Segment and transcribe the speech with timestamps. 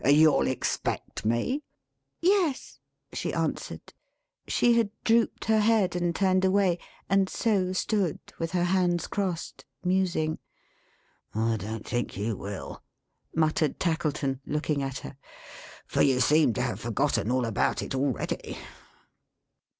[0.03, 1.61] You'll expect me?"
[2.21, 2.79] "Yes,"
[3.13, 3.93] she answered.
[4.47, 9.63] She had drooped her head, and turned away; and so stood, with her hands crossed,
[9.83, 10.39] musing.
[11.35, 12.81] "I don't think you will,"
[13.35, 15.17] muttered Tackleton, looking at her;
[15.85, 18.57] "for you seem to have forgotten all about it, already.